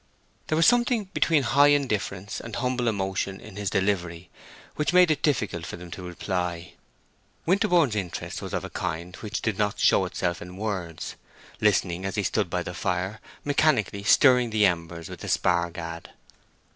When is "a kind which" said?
8.65-9.43